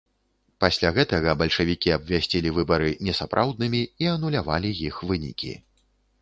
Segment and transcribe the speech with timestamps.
[0.63, 5.53] Пасля гэтага бальшавікі абвясцілі выбары несапраўднымі і анулявалі іх вынікі.